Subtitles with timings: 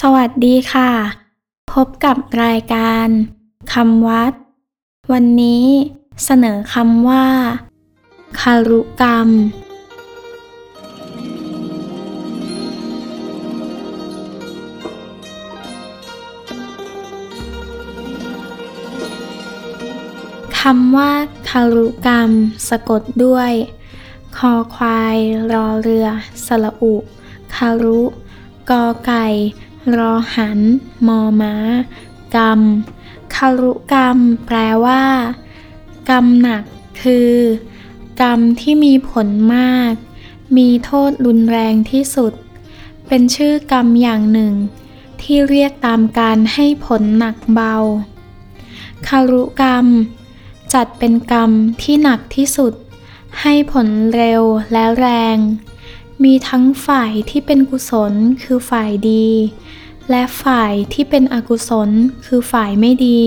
[0.00, 0.90] สวัสดีค่ะ
[1.72, 3.08] พบกับรายการ
[3.72, 4.32] คำวัด
[5.12, 5.66] วันนี้
[6.24, 7.26] เสนอคำว่า
[8.40, 9.28] คารุกรรม
[20.60, 21.12] คำว่า
[21.48, 22.30] คารุกรรม
[22.68, 23.52] สะกดด้วย
[24.36, 25.16] คอควาย
[25.52, 26.06] รอเรือ
[26.46, 26.94] สระอุ
[27.54, 28.00] คารุ
[28.70, 29.26] กอไก่
[29.96, 30.60] รอหัน
[31.06, 31.54] มอม้า
[32.36, 32.60] กรรม
[33.34, 35.04] คารุกรรม แปลว่า
[36.10, 36.64] กรรมหนัก
[37.02, 37.32] คือ
[38.20, 39.92] กรรมที่มีผลมาก
[40.56, 42.32] มีโทษรุนแรงที่สุด
[43.08, 44.54] เป็นชื่อกรรมอย่างหนึ่ง
[45.22, 47.76] ที่เรียกตามการให้ผลหนักเบา
[49.06, 49.86] คารุกรรม
[50.74, 51.50] จัดเป็นกรรม
[51.82, 52.72] ที่หนักที่สุด
[53.40, 54.42] ให้ผลเร็ว
[54.72, 55.38] และแรง
[56.24, 59.28] มีทั้งฝ่ายที่เป็นกุศลคือฝ่ายดี
[60.10, 61.90] และฝ่ายที่เป็นอกุศล
[62.26, 63.22] คือฝ่ายไม่ดี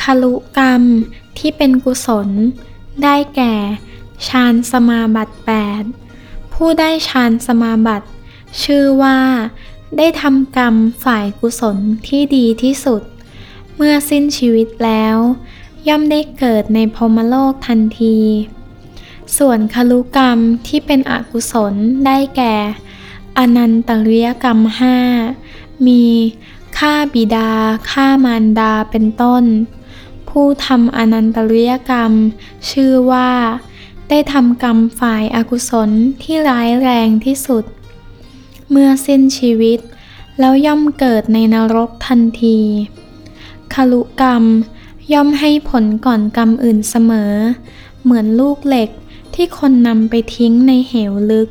[0.00, 0.82] คารุกรรม
[1.38, 2.28] ที่เป็นกุศล
[3.02, 3.54] ได้แก่
[4.28, 5.34] ฌานสมาบัติ
[5.92, 8.08] 8 ผู้ได้ฌานสมาบัติ
[8.62, 9.20] ชื่อว่า
[9.96, 10.74] ได้ทำกรรม
[11.04, 11.76] ฝ่ายกุศล
[12.08, 13.02] ที่ดีที่สุด
[13.76, 15.16] เมื่อสิ้นชีวิตแล้ว
[15.88, 18.18] ย่อมได้เกิดในพรหมโลกทันที
[19.38, 21.74] ส่วนคารุกรรมที่เป็นอกุศล
[22.06, 22.56] ได้แก่
[23.38, 24.98] อนันตริยกรรมห้า
[25.86, 26.02] มี
[26.78, 27.50] ฆ่าบิดา
[27.90, 29.44] ฆ่ามารดาเป็นต้น
[30.28, 32.12] ผู้ทำอนันตริยกรรม
[32.70, 33.30] ชื่อว่า
[34.08, 35.90] ได้ทำกรรมฝ่ายอากุศล
[36.22, 37.64] ที่ร้ายแรงที่สุด
[38.70, 39.78] เมื่อสิ้นชีวิต
[40.38, 42.58] แล้วย่อมเกิดในนรกทันที
[43.74, 44.44] คารุกรรม
[45.12, 47.32] ย่อมให้ผลก่อนกรรมอื่นเสมอ
[48.02, 48.90] เหมือนลูกเหล็ก
[49.34, 51.48] ที่คนนำไปทิ้งในเหวลึก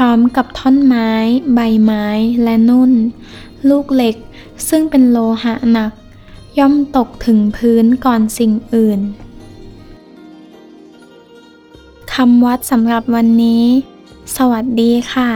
[0.00, 1.10] ร้อมกับท่อนไม้
[1.54, 2.06] ใบไม้
[2.42, 2.92] และนุ่น
[3.68, 4.16] ลูกเหล็ก
[4.68, 5.92] ซึ่งเป็นโลหะหนัก
[6.58, 9.00] ย่อมตกถึงพื้นก่อนสิ่งอื่น
[12.12, 13.64] คำวัดสำหรับวันนี้
[14.36, 15.30] สวัสดีค่ะ